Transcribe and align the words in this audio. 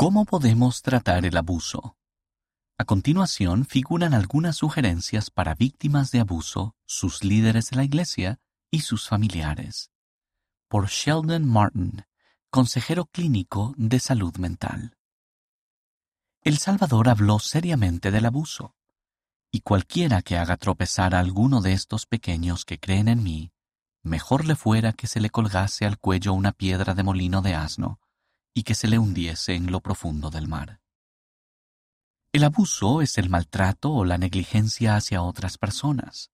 ¿Cómo 0.00 0.24
podemos 0.24 0.80
tratar 0.80 1.26
el 1.26 1.36
abuso? 1.36 1.98
A 2.78 2.86
continuación 2.86 3.66
figuran 3.66 4.14
algunas 4.14 4.56
sugerencias 4.56 5.28
para 5.28 5.54
víctimas 5.54 6.10
de 6.10 6.20
abuso, 6.20 6.74
sus 6.86 7.22
líderes 7.22 7.68
de 7.68 7.76
la 7.76 7.84
Iglesia 7.84 8.40
y 8.70 8.80
sus 8.80 9.06
familiares. 9.06 9.90
Por 10.68 10.88
Sheldon 10.88 11.46
Martin, 11.46 12.06
consejero 12.48 13.04
clínico 13.12 13.74
de 13.76 14.00
salud 14.00 14.34
mental. 14.38 14.96
El 16.40 16.56
Salvador 16.56 17.10
habló 17.10 17.38
seriamente 17.38 18.10
del 18.10 18.24
abuso, 18.24 18.74
y 19.52 19.60
cualquiera 19.60 20.22
que 20.22 20.38
haga 20.38 20.56
tropezar 20.56 21.14
a 21.14 21.18
alguno 21.18 21.60
de 21.60 21.74
estos 21.74 22.06
pequeños 22.06 22.64
que 22.64 22.80
creen 22.80 23.08
en 23.08 23.22
mí, 23.22 23.52
mejor 24.02 24.46
le 24.46 24.56
fuera 24.56 24.94
que 24.94 25.06
se 25.06 25.20
le 25.20 25.28
colgase 25.28 25.84
al 25.84 25.98
cuello 25.98 26.32
una 26.32 26.52
piedra 26.52 26.94
de 26.94 27.02
molino 27.02 27.42
de 27.42 27.54
asno 27.54 28.00
y 28.52 28.62
que 28.62 28.74
se 28.74 28.88
le 28.88 28.98
hundiese 28.98 29.54
en 29.54 29.70
lo 29.70 29.80
profundo 29.80 30.30
del 30.30 30.48
mar. 30.48 30.80
El 32.32 32.44
abuso 32.44 33.02
es 33.02 33.18
el 33.18 33.28
maltrato 33.28 33.90
o 33.92 34.04
la 34.04 34.18
negligencia 34.18 34.96
hacia 34.96 35.22
otras 35.22 35.58
personas, 35.58 36.30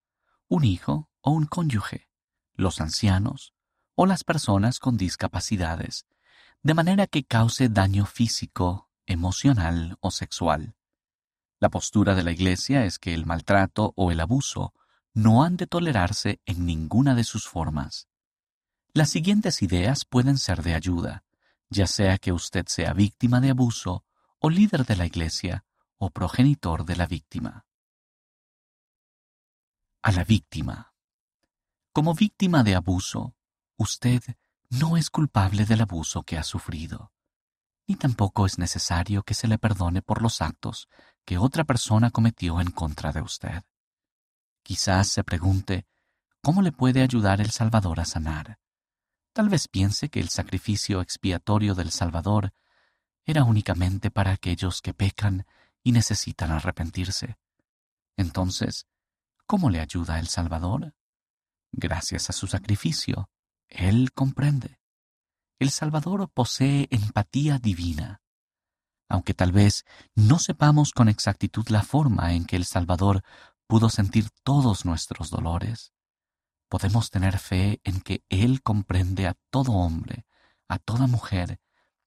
un 0.49 0.65
hijo 0.65 1.09
o 1.23 1.31
un 1.31 1.47
cónyuge, 1.47 2.09
los 2.55 2.81
ancianos 2.81 3.55
o 3.95 4.05
las 4.07 4.23
personas 4.23 4.79
con 4.79 4.97
discapacidades, 4.97 6.07
de 6.63 6.75
manera 6.75 7.07
que 7.07 7.25
cause 7.25 7.69
daño 7.69 8.05
físico, 8.05 8.91
emocional 9.07 9.97
o 10.01 10.11
sexual. 10.11 10.75
La 11.59 11.71
postura 11.71 12.15
de 12.15 12.23
la 12.23 12.33
Iglesia 12.33 12.85
es 12.85 12.99
que 12.99 13.15
el 13.15 13.25
maltrato 13.25 13.95
o 13.97 14.11
el 14.11 14.21
abuso 14.21 14.75
no 15.15 15.43
han 15.43 15.57
de 15.57 15.67
tolerarse 15.67 16.41
en 16.45 16.67
ninguna 16.67 17.15
de 17.15 17.25
sus 17.25 17.49
formas. 17.49 18.09
Las 18.93 19.09
siguientes 19.09 19.63
ideas 19.63 20.05
pueden 20.05 20.37
ser 20.37 20.63
de 20.63 20.75
ayuda, 20.75 21.25
ya 21.69 21.87
sea 21.87 22.19
que 22.19 22.33
usted 22.33 22.67
sea 22.67 22.93
víctima 22.93 23.41
de 23.41 23.51
abuso 23.51 24.05
o 24.39 24.51
líder 24.51 24.85
de 24.85 24.97
la 24.97 25.07
Iglesia 25.07 25.65
o 25.99 26.11
progenitor 26.11 26.85
de 26.85 26.97
la 26.97 27.07
víctima. 27.07 27.67
A 30.03 30.13
la 30.13 30.25
víctima. 30.25 30.95
Como 31.93 32.15
víctima 32.15 32.63
de 32.63 32.75
abuso, 32.75 33.35
usted 33.77 34.23
no 34.71 34.97
es 34.97 35.11
culpable 35.11 35.65
del 35.65 35.81
abuso 35.81 36.23
que 36.23 36.37
ha 36.37 36.43
sufrido, 36.43 37.13
ni 37.87 37.97
tampoco 37.97 38.47
es 38.47 38.59
necesario 38.59 39.23
que 39.23 39.35
se 39.35 39.49
le 39.49 39.59
perdone 39.59 40.03
por 40.03 40.23
los 40.23 40.43
actos 40.43 40.89
que 41.25 41.39
otra 41.39 41.65
persona 41.65 42.11
cometió 42.11 42.61
en 42.61 42.71
contra 42.71 43.13
de 43.13 43.23
usted. 43.23 43.63
Quizás 44.63 45.09
se 45.09 45.25
pregunte, 45.25 45.87
¿cómo 46.43 46.63
le 46.63 46.73
puede 46.73 47.03
ayudar 47.03 47.41
el 47.41 47.51
Salvador 47.51 48.01
a 48.01 48.05
sanar? 48.05 48.59
Tal 49.37 49.51
vez 49.51 49.69
piense 49.69 50.09
que 50.09 50.19
el 50.19 50.31
sacrificio 50.31 51.03
expiatorio 51.03 51.75
del 51.75 51.91
Salvador 51.91 52.55
era 53.27 53.45
únicamente 53.45 54.11
para 54.11 54.31
aquellos 54.31 54.81
que 54.81 54.95
pecan 54.95 55.45
y 55.83 55.93
necesitan 55.93 56.53
arrepentirse. 56.53 57.37
Entonces, 58.17 58.87
¿cómo 59.45 59.69
le 59.69 59.81
ayuda 59.81 60.21
el 60.21 60.29
Salvador? 60.29 60.95
Gracias 61.71 62.31
a 62.31 62.33
su 62.33 62.47
sacrificio, 62.47 63.29
Él 63.69 64.11
comprende. 64.15 64.81
El 65.59 65.71
Salvador 65.71 66.31
posee 66.31 66.89
empatía 66.91 67.59
divina. 67.59 68.23
Aunque 69.07 69.35
tal 69.35 69.53
vez 69.53 69.85
no 70.15 70.39
sepamos 70.39 70.93
con 70.93 71.11
exactitud 71.11 71.69
la 71.69 71.83
forma 71.83 72.33
en 72.33 72.47
que 72.47 72.57
el 72.57 72.65
Salvador 72.65 73.23
pudo 73.67 73.91
sentir 73.91 74.31
todos 74.43 74.87
nuestros 74.87 75.29
dolores, 75.29 75.93
podemos 76.69 77.11
tener 77.11 77.39
fe 77.39 77.81
en 77.85 78.01
que 78.01 78.25
Él 78.29 78.63
comprende 78.63 79.27
a 79.27 79.37
todo 79.51 79.73
hombre, 79.73 80.27
a 80.69 80.79
toda 80.79 81.07
mujer 81.07 81.61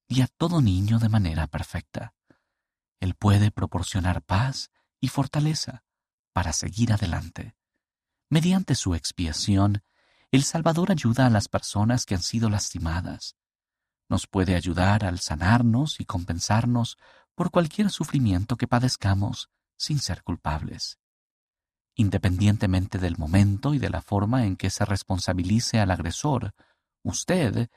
y 0.08 0.22
a 0.22 0.28
todo 0.28 0.62
niño 0.62 1.00
de 1.00 1.10
manera 1.10 1.48
perfecta. 1.48 2.14
Él 3.00 3.16
puede 3.16 3.52
proporcionar 3.52 4.22
paz 4.22 4.72
y 5.00 5.08
fortaleza 5.08 5.84
para 6.34 6.54
seguir 6.54 6.92
adelante. 6.92 7.56
Mediante 8.30 8.76
su 8.76 8.96
expiación, 8.96 9.84
el 10.32 10.44
Salvador 10.44 10.92
ayuda 10.92 11.26
a 11.26 11.30
las 11.30 11.48
personas 11.48 12.06
que 12.06 12.16
han 12.16 12.22
sido 12.22 12.50
lastimadas. 12.50 13.36
Nos 14.10 14.28
puede 14.28 14.56
ayudar 14.56 15.06
al 15.06 15.20
sanarnos 15.20 16.00
y 16.00 16.06
compensarnos 16.06 16.98
por 17.36 17.52
cualquier 17.52 17.90
sufrimiento 17.90 18.58
que 18.58 18.68
padezcamos 18.68 19.50
sin 19.78 20.00
ser 20.00 20.24
culpables. 20.24 21.00
Independientemente 22.00 22.98
del 22.98 23.18
momento 23.18 23.74
y 23.74 23.78
de 23.78 23.90
la 23.90 24.02
forma 24.02 24.46
en 24.46 24.56
que 24.56 24.70
se 24.70 24.86
responsabilice 24.86 25.82
al 25.82 25.92
agresor, 25.92 26.54
usted 27.04 27.70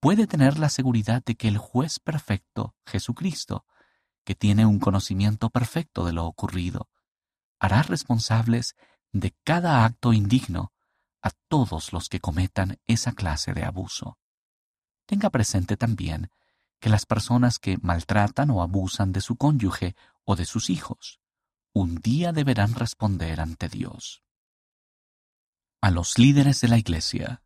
puede 0.00 0.26
tener 0.26 0.58
la 0.58 0.68
seguridad 0.68 1.22
de 1.24 1.36
que 1.36 1.46
el 1.46 1.58
juez 1.58 2.00
perfecto, 2.00 2.74
Jesucristo, 2.86 3.64
que 4.24 4.34
tiene 4.34 4.66
un 4.66 4.80
conocimiento 4.80 5.48
perfecto 5.50 6.04
de 6.04 6.12
lo 6.12 6.26
ocurrido, 6.26 6.88
hará 7.60 7.84
responsables 7.84 8.74
de 9.12 9.36
cada 9.44 9.84
acto 9.84 10.12
indigno 10.12 10.72
a 11.22 11.30
todos 11.46 11.92
los 11.92 12.08
que 12.08 12.18
cometan 12.18 12.80
esa 12.88 13.12
clase 13.12 13.52
de 13.54 13.62
abuso. 13.62 14.18
Tenga 15.06 15.30
presente 15.30 15.76
también 15.76 16.32
que 16.80 16.88
las 16.88 17.06
personas 17.06 17.60
que 17.60 17.78
maltratan 17.80 18.50
o 18.50 18.60
abusan 18.60 19.12
de 19.12 19.20
su 19.20 19.36
cónyuge 19.36 19.94
o 20.24 20.34
de 20.34 20.46
sus 20.46 20.68
hijos, 20.68 21.20
un 21.78 22.00
día 22.00 22.32
deberán 22.32 22.74
responder 22.74 23.40
ante 23.40 23.68
Dios. 23.68 24.24
A 25.80 25.92
los 25.92 26.18
líderes 26.18 26.60
de 26.60 26.66
la 26.66 26.76
Iglesia. 26.76 27.44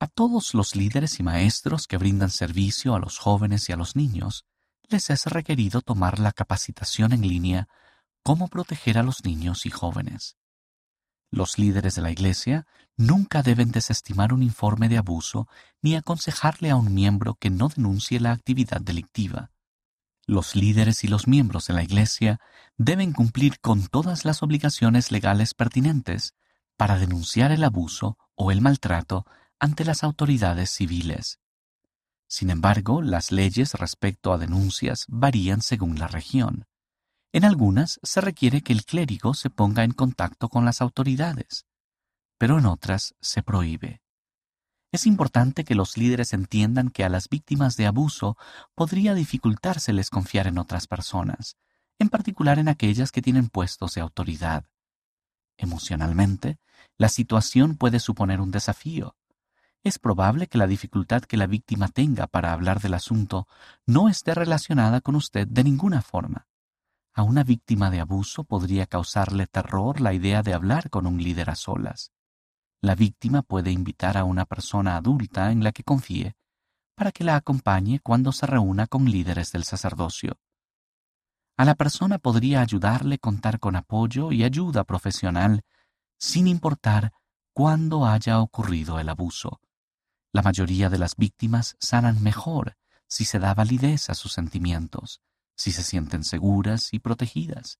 A 0.00 0.08
todos 0.08 0.52
los 0.52 0.74
líderes 0.74 1.20
y 1.20 1.22
maestros 1.22 1.86
que 1.86 1.96
brindan 1.96 2.30
servicio 2.30 2.96
a 2.96 2.98
los 2.98 3.18
jóvenes 3.18 3.68
y 3.68 3.72
a 3.72 3.76
los 3.76 3.94
niños, 3.94 4.46
les 4.88 5.10
es 5.10 5.26
requerido 5.26 5.80
tomar 5.80 6.18
la 6.18 6.32
capacitación 6.32 7.12
en 7.12 7.22
línea 7.22 7.68
Cómo 8.24 8.48
proteger 8.48 8.98
a 8.98 9.04
los 9.04 9.24
niños 9.24 9.64
y 9.64 9.70
jóvenes. 9.70 10.36
Los 11.30 11.56
líderes 11.56 11.94
de 11.94 12.02
la 12.02 12.10
Iglesia 12.10 12.66
nunca 12.96 13.42
deben 13.42 13.70
desestimar 13.70 14.32
un 14.34 14.42
informe 14.42 14.88
de 14.88 14.98
abuso 14.98 15.46
ni 15.80 15.94
aconsejarle 15.94 16.70
a 16.70 16.76
un 16.76 16.92
miembro 16.92 17.36
que 17.36 17.48
no 17.48 17.68
denuncie 17.68 18.18
la 18.18 18.32
actividad 18.32 18.80
delictiva. 18.80 19.52
Los 20.30 20.54
líderes 20.54 21.02
y 21.02 21.08
los 21.08 21.26
miembros 21.26 21.66
de 21.66 21.74
la 21.74 21.82
Iglesia 21.82 22.38
deben 22.76 23.12
cumplir 23.12 23.58
con 23.58 23.88
todas 23.88 24.24
las 24.24 24.44
obligaciones 24.44 25.10
legales 25.10 25.54
pertinentes 25.54 26.34
para 26.76 27.00
denunciar 27.00 27.50
el 27.50 27.64
abuso 27.64 28.16
o 28.36 28.52
el 28.52 28.60
maltrato 28.60 29.26
ante 29.58 29.84
las 29.84 30.04
autoridades 30.04 30.70
civiles. 30.70 31.40
Sin 32.28 32.50
embargo, 32.50 33.02
las 33.02 33.32
leyes 33.32 33.74
respecto 33.74 34.32
a 34.32 34.38
denuncias 34.38 35.04
varían 35.08 35.62
según 35.62 35.98
la 35.98 36.06
región. 36.06 36.68
En 37.32 37.44
algunas 37.44 37.98
se 38.04 38.20
requiere 38.20 38.62
que 38.62 38.72
el 38.72 38.84
clérigo 38.84 39.34
se 39.34 39.50
ponga 39.50 39.82
en 39.82 39.90
contacto 39.90 40.48
con 40.48 40.64
las 40.64 40.80
autoridades, 40.80 41.66
pero 42.38 42.60
en 42.60 42.66
otras 42.66 43.16
se 43.20 43.42
prohíbe. 43.42 44.00
Es 44.92 45.06
importante 45.06 45.64
que 45.64 45.74
los 45.74 45.96
líderes 45.96 46.32
entiendan 46.32 46.90
que 46.90 47.04
a 47.04 47.08
las 47.08 47.28
víctimas 47.28 47.76
de 47.76 47.86
abuso 47.86 48.36
podría 48.74 49.14
dificultárseles 49.14 50.10
confiar 50.10 50.46
en 50.46 50.58
otras 50.58 50.86
personas, 50.86 51.56
en 51.98 52.08
particular 52.08 52.58
en 52.58 52.68
aquellas 52.68 53.12
que 53.12 53.22
tienen 53.22 53.48
puestos 53.48 53.94
de 53.94 54.00
autoridad. 54.00 54.64
Emocionalmente, 55.56 56.58
la 56.96 57.08
situación 57.08 57.76
puede 57.76 58.00
suponer 58.00 58.40
un 58.40 58.50
desafío, 58.50 59.14
es 59.82 59.98
probable 59.98 60.46
que 60.46 60.58
la 60.58 60.66
dificultad 60.66 61.22
que 61.22 61.38
la 61.38 61.46
víctima 61.46 61.88
tenga 61.88 62.26
para 62.26 62.52
hablar 62.52 62.80
del 62.80 62.92
asunto 62.92 63.48
no 63.86 64.10
esté 64.10 64.34
relacionada 64.34 65.00
con 65.00 65.14
usted 65.14 65.48
de 65.48 65.64
ninguna 65.64 66.02
forma. 66.02 66.46
A 67.14 67.22
una 67.22 67.44
víctima 67.44 67.90
de 67.90 68.00
abuso 68.00 68.44
podría 68.44 68.86
causarle 68.86 69.46
terror 69.46 70.02
la 70.02 70.12
idea 70.12 70.42
de 70.42 70.52
hablar 70.52 70.90
con 70.90 71.06
un 71.06 71.22
líder 71.22 71.48
a 71.48 71.54
solas. 71.54 72.12
La 72.82 72.94
víctima 72.94 73.42
puede 73.42 73.70
invitar 73.70 74.16
a 74.16 74.24
una 74.24 74.46
persona 74.46 74.96
adulta 74.96 75.52
en 75.52 75.62
la 75.62 75.72
que 75.72 75.84
confíe 75.84 76.34
para 76.94 77.12
que 77.12 77.24
la 77.24 77.36
acompañe 77.36 78.00
cuando 78.00 78.32
se 78.32 78.46
reúna 78.46 78.86
con 78.86 79.04
líderes 79.04 79.52
del 79.52 79.64
sacerdocio. 79.64 80.38
A 81.56 81.64
la 81.64 81.74
persona 81.74 82.18
podría 82.18 82.60
ayudarle 82.60 83.18
contar 83.18 83.58
con 83.58 83.76
apoyo 83.76 84.32
y 84.32 84.44
ayuda 84.44 84.84
profesional 84.84 85.62
sin 86.18 86.46
importar 86.46 87.12
cuándo 87.52 88.06
haya 88.06 88.38
ocurrido 88.40 88.98
el 88.98 89.08
abuso. 89.08 89.60
La 90.32 90.42
mayoría 90.42 90.88
de 90.88 90.98
las 90.98 91.16
víctimas 91.16 91.76
sanan 91.80 92.22
mejor 92.22 92.76
si 93.08 93.24
se 93.24 93.38
da 93.38 93.52
validez 93.54 94.08
a 94.08 94.14
sus 94.14 94.32
sentimientos, 94.32 95.20
si 95.56 95.72
se 95.72 95.82
sienten 95.82 96.24
seguras 96.24 96.94
y 96.94 96.98
protegidas, 97.00 97.78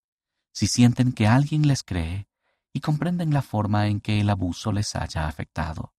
si 0.53 0.67
sienten 0.67 1.13
que 1.13 1.27
alguien 1.27 1.69
les 1.69 1.83
cree 1.83 2.27
y 2.73 2.81
comprenden 2.81 3.33
la 3.33 3.43
forma 3.43 3.87
en 3.89 4.01
que 4.01 4.21
el 4.21 4.31
abuso 4.31 4.73
les 4.73 4.95
haya 4.97 5.27
afectado. 5.27 5.93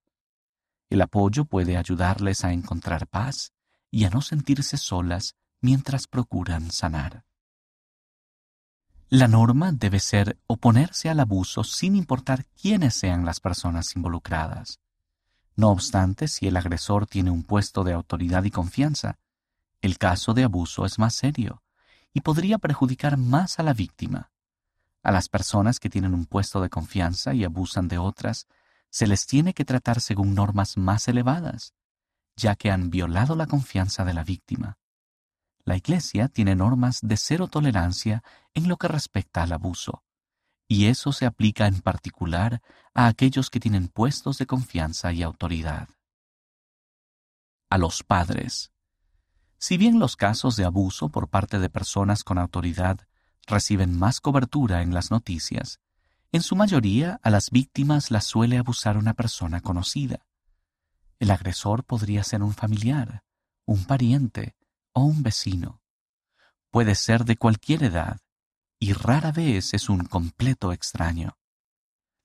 El 0.90 1.02
apoyo 1.02 1.46
puede 1.46 1.78
ayudarles 1.78 2.44
a 2.44 2.52
encontrar 2.52 3.08
paz 3.08 3.54
y 3.90 4.06
a 4.06 4.10
no 4.10 4.22
sentirse 4.22 4.78
solas 4.78 5.36
mientras 5.62 6.08
procuran 6.08 6.72
sanar. 6.72 7.26
La 9.10 9.28
norma 9.28 9.74
debe 9.74 10.00
ser 10.00 10.40
oponerse 10.48 11.10
al 11.10 11.20
abuso 11.20 11.66
sin 11.66 11.96
importar 11.96 12.46
quiénes 12.62 12.94
sean 12.94 13.26
las 13.26 13.42
personas 13.42 13.96
involucradas. 13.96 14.80
No 15.58 15.70
obstante, 15.70 16.30
si 16.30 16.48
el 16.48 16.56
agresor 16.56 17.08
tiene 17.08 17.30
un 17.30 17.44
puesto 17.44 17.84
de 17.84 17.94
autoridad 17.94 18.44
y 18.46 18.52
confianza, 18.52 19.20
El 19.82 19.98
caso 19.98 20.34
de 20.34 20.44
abuso 20.44 20.86
es 20.86 21.00
más 21.00 21.16
serio 21.16 21.64
y 22.14 22.22
podría 22.22 22.60
perjudicar 22.60 23.18
más 23.18 23.60
a 23.60 23.64
la 23.64 23.74
víctima. 23.74 24.32
A 25.04 25.12
las 25.12 25.30
personas 25.30 25.80
que 25.80 25.90
tienen 25.90 26.14
un 26.14 26.26
puesto 26.26 26.62
de 26.62 26.70
confianza 26.70 27.34
y 27.34 27.44
abusan 27.44 27.88
de 27.88 27.98
otras, 27.98 28.48
se 28.90 29.08
les 29.08 29.26
tiene 29.26 29.54
que 29.54 29.66
tratar 29.66 30.02
según 30.02 30.36
normas 30.36 30.78
más 30.78 31.08
elevadas, 31.08 31.74
ya 32.36 32.56
que 32.56 32.70
han 32.70 32.90
violado 32.90 33.36
la 33.36 33.48
confianza 33.48 34.06
de 34.06 34.14
la 34.14 34.24
víctima. 34.24 34.78
La 35.64 35.78
Iglesia 35.78 36.28
tiene 36.28 36.56
normas 36.56 37.00
de 37.02 37.18
cero 37.18 37.48
tolerancia 37.48 38.24
en 38.54 38.68
lo 38.68 38.78
que 38.78 38.88
respecta 38.88 39.44
al 39.44 39.54
abuso, 39.54 40.04
y 40.68 40.86
eso 40.86 41.12
se 41.14 41.26
aplica 41.26 41.68
en 41.68 41.82
particular 41.82 42.62
a 42.94 43.08
aquellos 43.08 43.50
que 43.50 43.60
tienen 43.60 43.88
puestos 43.88 44.38
de 44.38 44.46
confianza 44.46 45.12
y 45.14 45.24
autoridad. 45.24 45.90
A 47.70 47.78
los 47.78 48.04
padres. 48.04 48.72
Si 49.58 49.78
bien 49.78 50.00
los 50.00 50.16
casos 50.16 50.56
de 50.56 50.66
abuso 50.66 51.10
por 51.10 51.30
parte 51.30 51.60
de 51.60 51.70
personas 51.70 52.24
con 52.24 52.38
autoridad 52.38 53.08
reciben 53.52 53.98
más 53.98 54.20
cobertura 54.20 54.82
en 54.82 54.94
las 54.94 55.12
noticias, 55.12 55.80
en 56.32 56.42
su 56.42 56.56
mayoría 56.56 57.20
a 57.22 57.30
las 57.30 57.52
víctimas 57.52 58.10
las 58.10 58.26
suele 58.26 58.58
abusar 58.58 58.98
una 58.98 59.14
persona 59.14 59.62
conocida. 59.62 60.26
El 61.20 61.30
agresor 61.30 61.84
podría 61.84 62.24
ser 62.24 62.42
un 62.42 62.54
familiar, 62.54 63.24
un 63.66 63.86
pariente 63.86 64.56
o 64.94 65.04
un 65.04 65.22
vecino. 65.22 65.82
Puede 66.72 66.96
ser 66.96 67.26
de 67.26 67.36
cualquier 67.36 67.84
edad 67.84 68.22
y 68.80 68.94
rara 68.94 69.32
vez 69.32 69.74
es 69.74 69.90
un 69.90 70.06
completo 70.06 70.72
extraño. 70.72 71.38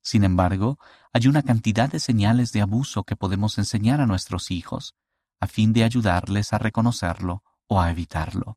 Sin 0.01 0.25
embargo, 0.25 0.79
hay 1.13 1.27
una 1.27 1.43
cantidad 1.43 1.91
de 1.91 2.01
señales 2.01 2.53
de 2.53 2.63
abuso 2.63 3.03
que 3.05 3.17
podemos 3.17 3.59
enseñar 3.59 4.01
a 4.01 4.07
nuestros 4.07 4.51
hijos 4.51 4.95
a 5.41 5.47
fin 5.47 5.73
de 5.73 5.85
ayudarles 5.85 6.53
a 6.53 6.59
reconocerlo 6.59 7.43
o 7.67 7.81
a 7.81 7.91
evitarlo. 7.91 8.57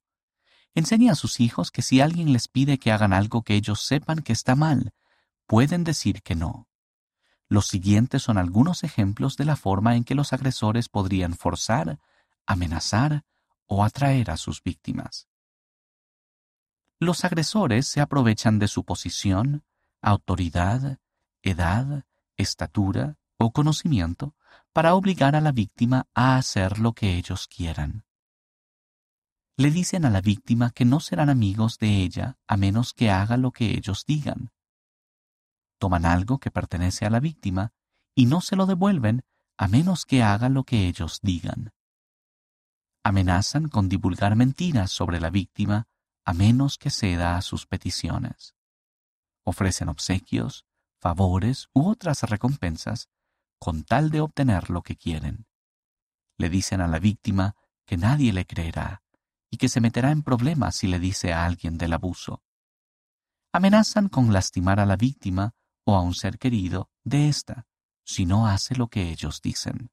Enseña 0.76 1.14
a 1.14 1.16
sus 1.16 1.40
hijos 1.40 1.72
que 1.72 1.82
si 1.82 2.02
alguien 2.02 2.32
les 2.32 2.48
pide 2.48 2.78
que 2.78 2.92
hagan 2.92 3.14
algo 3.14 3.44
que 3.44 3.56
ellos 3.56 3.82
sepan 3.82 4.20
que 4.20 4.34
está 4.34 4.56
mal, 4.56 4.94
pueden 5.48 5.84
decir 5.84 6.22
que 6.22 6.36
no. 6.36 6.68
Los 7.48 7.68
siguientes 7.68 8.22
son 8.22 8.38
algunos 8.38 8.84
ejemplos 8.84 9.36
de 9.36 9.46
la 9.46 9.56
forma 9.56 9.96
en 9.96 10.04
que 10.04 10.14
los 10.14 10.34
agresores 10.34 10.88
podrían 10.88 11.34
forzar, 11.34 12.00
amenazar 12.46 13.24
o 13.66 13.84
atraer 13.84 14.30
a 14.30 14.38
sus 14.38 14.62
víctimas. 14.62 15.28
Los 17.00 17.26
agresores 17.26 17.88
se 17.88 18.02
aprovechan 18.02 18.60
de 18.60 18.68
su 18.68 18.84
posición, 18.84 19.64
autoridad, 20.02 21.00
edad, 21.42 22.06
estatura 22.38 23.18
o 23.38 23.52
conocimiento 23.52 24.36
para 24.74 24.94
obligar 24.94 25.36
a 25.36 25.42
la 25.42 25.52
víctima 25.52 26.08
a 26.14 26.38
hacer 26.38 26.80
lo 26.80 26.94
que 26.94 27.16
ellos 27.16 27.48
quieran. 27.48 28.06
Le 29.60 29.72
dicen 29.72 30.06
a 30.06 30.10
la 30.10 30.22
víctima 30.22 30.72
que 30.72 30.86
no 30.86 31.02
serán 31.02 31.30
amigos 31.30 31.80
de 31.80 31.98
ella 31.98 32.38
a 32.48 32.56
menos 32.56 32.94
que 32.94 33.12
haga 33.12 33.36
lo 33.36 33.52
que 33.52 33.72
ellos 33.72 34.06
digan. 34.06 34.54
Toman 35.80 36.06
algo 36.06 36.38
que 36.38 36.50
pertenece 36.50 37.06
a 37.06 37.10
la 37.10 37.20
víctima 37.20 37.74
y 38.16 38.26
no 38.26 38.40
se 38.40 38.56
lo 38.56 38.68
devuelven 38.68 39.26
a 39.58 39.68
menos 39.68 40.06
que 40.06 40.24
haga 40.24 40.48
lo 40.48 40.64
que 40.64 40.88
ellos 40.88 41.20
digan. 41.22 41.74
Amenazan 43.04 43.68
con 43.68 43.90
divulgar 43.90 44.38
mentiras 44.38 44.92
sobre 44.92 45.20
la 45.20 45.30
víctima 45.30 45.90
a 46.24 46.34
menos 46.34 46.78
que 46.78 46.90
ceda 46.90 47.36
a 47.36 47.42
sus 47.42 47.66
peticiones. 47.66 48.56
Ofrecen 49.44 49.90
obsequios, 49.90 50.64
favores 51.02 51.68
u 51.74 51.90
otras 51.90 52.24
recompensas 52.24 53.10
con 53.60 53.84
tal 53.84 54.10
de 54.10 54.22
obtener 54.22 54.70
lo 54.70 54.84
que 54.84 54.96
quieren. 54.96 55.48
Le 56.38 56.50
dicen 56.50 56.80
a 56.80 56.88
la 56.88 57.00
víctima 57.00 57.58
que 57.86 57.98
nadie 57.98 58.32
le 58.32 58.46
creerá 58.46 59.02
y 59.50 59.58
que 59.58 59.70
se 59.70 59.82
meterá 59.82 60.12
en 60.12 60.24
problemas 60.24 60.76
si 60.76 60.88
le 60.88 61.00
dice 61.00 61.34
a 61.34 61.46
alguien 61.46 61.78
del 61.78 61.94
abuso. 61.94 62.44
Amenazan 63.52 64.10
con 64.10 64.32
lastimar 64.32 64.80
a 64.80 64.86
la 64.86 64.96
víctima 64.96 65.56
o 65.86 65.96
a 65.96 66.02
un 66.02 66.14
ser 66.14 66.38
querido 66.38 66.90
de 67.04 67.30
ésta 67.30 67.66
si 68.10 68.26
no 68.26 68.48
hace 68.48 68.76
lo 68.76 68.88
que 68.88 69.12
ellos 69.12 69.40
dicen. 69.42 69.92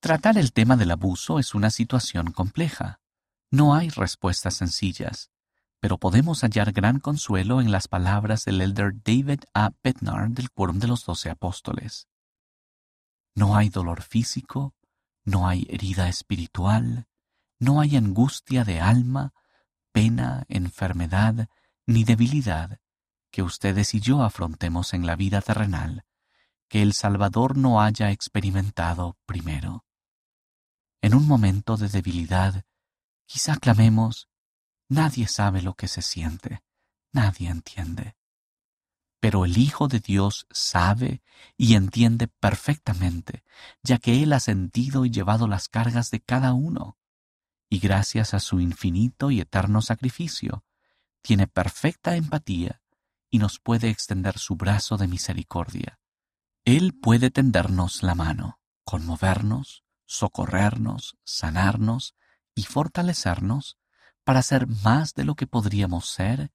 Tratar 0.00 0.38
el 0.38 0.52
tema 0.52 0.76
del 0.76 0.90
abuso 0.90 1.38
es 1.38 1.54
una 1.54 1.70
situación 1.70 2.32
compleja. 2.32 3.00
No 3.50 3.74
hay 3.74 3.90
respuestas 3.90 4.54
sencillas, 4.54 5.30
pero 5.80 5.98
podemos 5.98 6.40
hallar 6.40 6.72
gran 6.72 7.00
consuelo 7.00 7.60
en 7.60 7.70
las 7.70 7.86
palabras 7.86 8.44
del 8.44 8.60
elder 8.60 8.94
David 9.02 9.40
A. 9.52 9.72
Bednar 9.82 10.30
del 10.30 10.50
Quórum 10.50 10.78
de 10.78 10.88
los 10.88 11.04
Doce 11.04 11.28
Apóstoles. 11.28 12.08
No 13.34 13.56
hay 13.56 13.68
dolor 13.68 14.02
físico, 14.02 14.74
no 15.24 15.46
hay 15.46 15.66
herida 15.68 16.08
espiritual, 16.08 17.08
no 17.58 17.80
hay 17.80 17.96
angustia 17.96 18.64
de 18.64 18.80
alma, 18.80 19.32
pena, 19.92 20.44
enfermedad, 20.48 21.48
ni 21.86 22.04
debilidad 22.04 22.80
que 23.30 23.42
ustedes 23.42 23.94
y 23.94 24.00
yo 24.00 24.22
afrontemos 24.22 24.94
en 24.94 25.06
la 25.06 25.16
vida 25.16 25.42
terrenal, 25.42 26.04
que 26.68 26.82
el 26.82 26.92
Salvador 26.92 27.56
no 27.56 27.80
haya 27.82 28.10
experimentado 28.10 29.18
primero. 29.26 29.84
En 31.02 31.14
un 31.14 31.26
momento 31.26 31.76
de 31.76 31.88
debilidad, 31.88 32.64
quizá 33.26 33.56
clamemos, 33.56 34.28
nadie 34.88 35.28
sabe 35.28 35.62
lo 35.62 35.74
que 35.74 35.88
se 35.88 36.02
siente, 36.02 36.62
nadie 37.12 37.48
entiende 37.48 38.16
pero 39.26 39.44
el 39.44 39.58
Hijo 39.58 39.88
de 39.88 39.98
Dios 39.98 40.46
sabe 40.52 41.20
y 41.56 41.74
entiende 41.74 42.28
perfectamente, 42.28 43.42
ya 43.82 43.98
que 43.98 44.22
Él 44.22 44.32
ha 44.32 44.38
sentido 44.38 45.04
y 45.04 45.10
llevado 45.10 45.48
las 45.48 45.68
cargas 45.68 46.12
de 46.12 46.20
cada 46.20 46.52
uno, 46.52 46.96
y 47.68 47.78
gracias 47.78 48.34
a 48.34 48.40
su 48.40 48.60
infinito 48.60 49.30
y 49.30 49.40
eterno 49.40 49.82
sacrificio, 49.82 50.64
tiene 51.22 51.46
perfecta 51.46 52.16
empatía 52.16 52.80
y 53.30 53.38
nos 53.38 53.58
puede 53.58 53.90
extender 53.90 54.38
su 54.38 54.56
brazo 54.56 54.96
de 54.96 55.08
misericordia. 55.08 55.98
Él 56.64 56.94
puede 57.00 57.30
tendernos 57.30 58.02
la 58.02 58.14
mano, 58.14 58.60
conmovernos, 58.84 59.84
socorrernos, 60.04 61.16
sanarnos 61.24 62.14
y 62.54 62.62
fortalecernos 62.62 63.78
para 64.24 64.42
ser 64.42 64.66
más 64.66 65.14
de 65.14 65.24
lo 65.24 65.34
que 65.34 65.46
podríamos 65.46 66.08
ser 66.08 66.52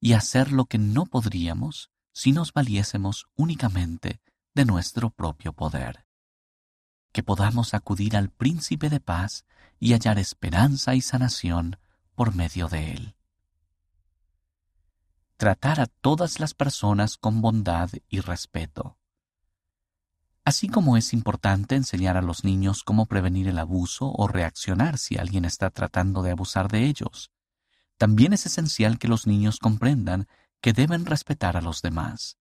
y 0.00 0.12
hacer 0.12 0.52
lo 0.52 0.66
que 0.66 0.78
no 0.78 1.06
podríamos 1.06 1.90
si 2.12 2.32
nos 2.32 2.52
valiésemos 2.52 3.26
únicamente 3.34 4.20
de 4.54 4.64
nuestro 4.64 5.10
propio 5.10 5.52
poder. 5.52 6.03
Que 7.14 7.22
podamos 7.22 7.74
acudir 7.74 8.16
al 8.16 8.28
príncipe 8.28 8.90
de 8.90 8.98
paz 8.98 9.44
y 9.78 9.92
hallar 9.92 10.18
esperanza 10.18 10.96
y 10.96 11.00
sanación 11.00 11.78
por 12.16 12.34
medio 12.34 12.68
de 12.68 12.90
él. 12.90 13.14
Tratar 15.36 15.80
a 15.80 15.86
todas 15.86 16.40
las 16.40 16.54
personas 16.54 17.16
con 17.16 17.40
bondad 17.40 17.88
y 18.08 18.18
respeto. 18.18 18.98
Así 20.44 20.68
como 20.68 20.96
es 20.96 21.12
importante 21.12 21.76
enseñar 21.76 22.16
a 22.16 22.20
los 22.22 22.42
niños 22.42 22.82
cómo 22.82 23.06
prevenir 23.06 23.46
el 23.46 23.60
abuso 23.60 24.10
o 24.12 24.26
reaccionar 24.26 24.98
si 24.98 25.16
alguien 25.16 25.44
está 25.44 25.70
tratando 25.70 26.20
de 26.24 26.32
abusar 26.32 26.68
de 26.68 26.84
ellos, 26.84 27.30
también 27.96 28.32
es 28.32 28.44
esencial 28.44 28.98
que 28.98 29.06
los 29.06 29.28
niños 29.28 29.60
comprendan 29.60 30.26
que 30.60 30.72
deben 30.72 31.06
respetar 31.06 31.56
a 31.56 31.60
los 31.60 31.80
demás. 31.80 32.38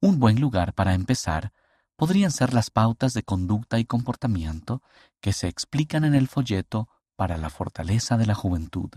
Un 0.00 0.20
buen 0.20 0.40
lugar 0.40 0.72
para 0.72 0.94
empezar 0.94 1.52
podrían 1.96 2.30
ser 2.30 2.54
las 2.54 2.70
pautas 2.70 3.14
de 3.14 3.22
conducta 3.22 3.78
y 3.78 3.84
comportamiento 3.84 4.82
que 5.20 5.32
se 5.32 5.48
explican 5.48 6.04
en 6.04 6.14
el 6.14 6.28
folleto 6.28 6.88
para 7.16 7.36
la 7.36 7.50
fortaleza 7.50 8.16
de 8.16 8.26
la 8.26 8.34
juventud. 8.34 8.90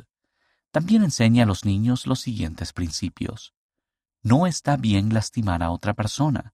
También 0.72 1.04
enseña 1.04 1.44
a 1.44 1.46
los 1.46 1.66
niños 1.66 2.08
los 2.08 2.20
siguientes 2.20 2.74
principios. 2.74 3.54
No 4.22 4.48
está 4.48 4.78
bien 4.78 5.14
lastimar 5.14 5.64
a 5.64 5.72
otra 5.72 5.94
persona, 5.94 6.54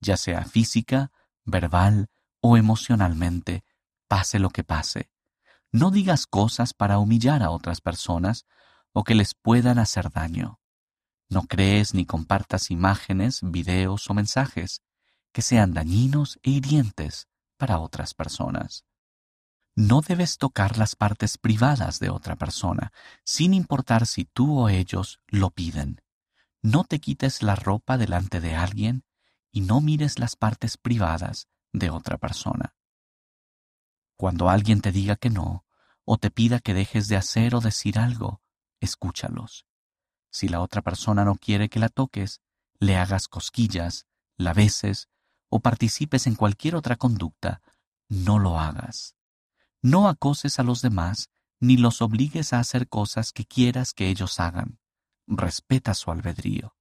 ya 0.00 0.16
sea 0.16 0.44
física, 0.44 1.12
verbal 1.44 2.08
o 2.40 2.56
emocionalmente, 2.56 3.64
pase 4.08 4.38
lo 4.38 4.50
que 4.50 4.64
pase. 4.64 5.10
No 5.70 5.90
digas 5.90 6.26
cosas 6.26 6.74
para 6.74 6.98
humillar 6.98 7.42
a 7.42 7.50
otras 7.50 7.80
personas 7.80 8.46
o 8.92 9.04
que 9.04 9.14
les 9.14 9.34
puedan 9.34 9.78
hacer 9.78 10.10
daño. 10.10 10.60
No 11.28 11.42
crees 11.42 11.94
ni 11.94 12.04
compartas 12.04 12.70
imágenes, 12.70 13.40
videos 13.42 14.10
o 14.10 14.14
mensajes 14.14 14.82
que 15.32 15.42
sean 15.42 15.74
dañinos 15.74 16.38
e 16.42 16.50
hirientes 16.50 17.28
para 17.56 17.78
otras 17.78 18.14
personas. 18.14 18.84
No 19.74 20.02
debes 20.02 20.36
tocar 20.36 20.76
las 20.76 20.96
partes 20.96 21.38
privadas 21.38 21.98
de 21.98 22.10
otra 22.10 22.36
persona, 22.36 22.92
sin 23.24 23.54
importar 23.54 24.06
si 24.06 24.26
tú 24.26 24.58
o 24.60 24.68
ellos 24.68 25.20
lo 25.28 25.50
piden. 25.50 26.02
No 26.60 26.84
te 26.84 27.00
quites 27.00 27.42
la 27.42 27.56
ropa 27.56 27.96
delante 27.96 28.40
de 28.40 28.54
alguien 28.54 29.04
y 29.50 29.62
no 29.62 29.80
mires 29.80 30.18
las 30.18 30.36
partes 30.36 30.76
privadas 30.76 31.48
de 31.72 31.90
otra 31.90 32.18
persona. 32.18 32.76
Cuando 34.16 34.50
alguien 34.50 34.80
te 34.80 34.92
diga 34.92 35.16
que 35.16 35.30
no, 35.30 35.64
o 36.04 36.18
te 36.18 36.30
pida 36.30 36.60
que 36.60 36.74
dejes 36.74 37.08
de 37.08 37.16
hacer 37.16 37.54
o 37.54 37.60
decir 37.60 37.98
algo, 37.98 38.42
escúchalos. 38.80 39.66
Si 40.30 40.48
la 40.48 40.60
otra 40.60 40.82
persona 40.82 41.24
no 41.24 41.36
quiere 41.36 41.68
que 41.68 41.80
la 41.80 41.88
toques, 41.88 42.40
le 42.78 42.96
hagas 42.96 43.28
cosquillas, 43.28 44.06
la 44.36 44.52
beses 44.52 45.08
o 45.54 45.60
participes 45.60 46.26
en 46.26 46.34
cualquier 46.34 46.74
otra 46.76 46.96
conducta, 46.96 47.60
no 48.08 48.38
lo 48.38 48.58
hagas. 48.58 49.16
No 49.82 50.08
acoses 50.08 50.58
a 50.58 50.62
los 50.62 50.80
demás 50.80 51.28
ni 51.60 51.76
los 51.76 52.00
obligues 52.00 52.54
a 52.54 52.58
hacer 52.58 52.88
cosas 52.88 53.32
que 53.32 53.44
quieras 53.44 53.92
que 53.92 54.08
ellos 54.08 54.40
hagan. 54.40 54.78
Respeta 55.26 55.92
su 55.92 56.10
albedrío. 56.10 56.74